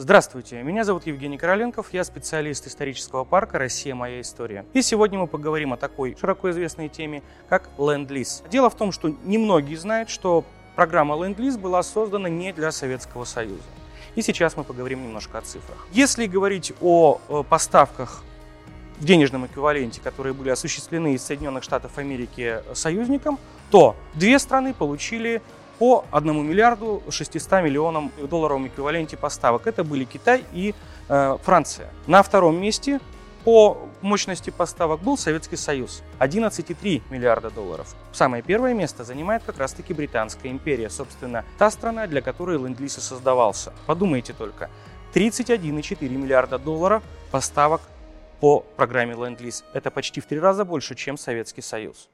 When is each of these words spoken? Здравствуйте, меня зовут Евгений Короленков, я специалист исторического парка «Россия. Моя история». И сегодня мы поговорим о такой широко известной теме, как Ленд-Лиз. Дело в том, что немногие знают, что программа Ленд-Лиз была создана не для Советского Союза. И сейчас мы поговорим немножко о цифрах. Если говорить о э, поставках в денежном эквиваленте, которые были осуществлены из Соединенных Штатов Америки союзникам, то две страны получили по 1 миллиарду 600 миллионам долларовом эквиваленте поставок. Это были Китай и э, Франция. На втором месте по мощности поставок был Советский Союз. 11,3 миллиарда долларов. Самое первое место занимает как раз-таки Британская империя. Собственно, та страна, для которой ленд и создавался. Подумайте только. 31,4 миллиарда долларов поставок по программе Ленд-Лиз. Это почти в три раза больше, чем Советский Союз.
Здравствуйте, 0.00 0.62
меня 0.62 0.84
зовут 0.84 1.08
Евгений 1.08 1.38
Короленков, 1.38 1.92
я 1.92 2.04
специалист 2.04 2.64
исторического 2.68 3.24
парка 3.24 3.58
«Россия. 3.58 3.96
Моя 3.96 4.20
история». 4.20 4.64
И 4.72 4.80
сегодня 4.80 5.18
мы 5.18 5.26
поговорим 5.26 5.72
о 5.72 5.76
такой 5.76 6.16
широко 6.20 6.50
известной 6.50 6.88
теме, 6.88 7.20
как 7.48 7.68
Ленд-Лиз. 7.78 8.44
Дело 8.48 8.70
в 8.70 8.76
том, 8.76 8.92
что 8.92 9.12
немногие 9.24 9.76
знают, 9.76 10.08
что 10.08 10.44
программа 10.76 11.16
Ленд-Лиз 11.16 11.56
была 11.56 11.82
создана 11.82 12.28
не 12.28 12.52
для 12.52 12.70
Советского 12.70 13.24
Союза. 13.24 13.64
И 14.14 14.22
сейчас 14.22 14.56
мы 14.56 14.62
поговорим 14.62 15.02
немножко 15.02 15.38
о 15.38 15.40
цифрах. 15.40 15.88
Если 15.90 16.26
говорить 16.26 16.72
о 16.80 17.20
э, 17.28 17.42
поставках 17.42 18.22
в 19.00 19.04
денежном 19.04 19.46
эквиваленте, 19.46 20.00
которые 20.00 20.32
были 20.32 20.50
осуществлены 20.50 21.14
из 21.14 21.24
Соединенных 21.24 21.64
Штатов 21.64 21.98
Америки 21.98 22.58
союзникам, 22.72 23.36
то 23.72 23.96
две 24.14 24.38
страны 24.38 24.74
получили 24.74 25.42
по 25.78 26.04
1 26.10 26.46
миллиарду 26.48 27.02
600 27.08 27.62
миллионам 27.62 28.10
долларовом 28.22 28.66
эквиваленте 28.66 29.16
поставок. 29.16 29.66
Это 29.66 29.84
были 29.84 30.04
Китай 30.04 30.44
и 30.52 30.74
э, 31.08 31.38
Франция. 31.42 31.90
На 32.06 32.22
втором 32.22 32.60
месте 32.60 33.00
по 33.44 33.78
мощности 34.02 34.50
поставок 34.50 35.00
был 35.00 35.16
Советский 35.16 35.56
Союз. 35.56 36.02
11,3 36.18 37.02
миллиарда 37.10 37.50
долларов. 37.50 37.94
Самое 38.12 38.42
первое 38.42 38.74
место 38.74 39.04
занимает 39.04 39.42
как 39.44 39.58
раз-таки 39.58 39.94
Британская 39.94 40.50
империя. 40.50 40.90
Собственно, 40.90 41.44
та 41.56 41.70
страна, 41.70 42.06
для 42.06 42.20
которой 42.20 42.58
ленд 42.58 42.80
и 42.80 42.88
создавался. 42.88 43.72
Подумайте 43.86 44.32
только. 44.32 44.68
31,4 45.14 46.08
миллиарда 46.08 46.58
долларов 46.58 47.02
поставок 47.30 47.80
по 48.40 48.60
программе 48.60 49.14
Ленд-Лиз. 49.14 49.64
Это 49.72 49.90
почти 49.90 50.20
в 50.20 50.26
три 50.26 50.38
раза 50.38 50.64
больше, 50.64 50.94
чем 50.94 51.16
Советский 51.16 51.62
Союз. 51.62 52.08